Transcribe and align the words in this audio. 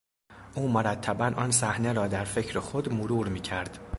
او 0.55 0.67
مرتبا 0.67 1.25
آن 1.35 1.51
صحنه 1.51 1.93
را 1.93 2.07
در 2.07 2.23
فکر 2.23 2.59
خود 2.59 2.93
مرور 2.93 3.27
میکرد. 3.29 3.79